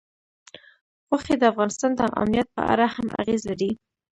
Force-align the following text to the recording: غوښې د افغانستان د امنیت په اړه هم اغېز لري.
غوښې 1.07 1.35
د 1.37 1.43
افغانستان 1.51 1.91
د 1.95 1.99
امنیت 2.21 2.47
په 2.55 2.61
اړه 2.73 2.85
هم 2.95 3.07
اغېز 3.21 3.41
لري. 3.49 3.71